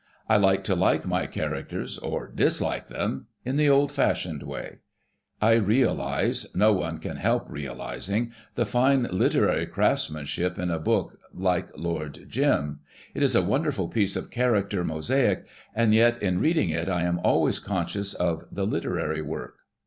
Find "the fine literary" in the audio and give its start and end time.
8.55-9.67